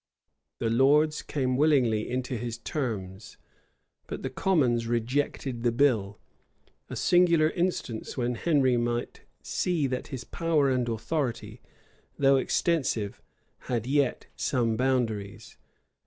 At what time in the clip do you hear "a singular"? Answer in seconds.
6.89-7.51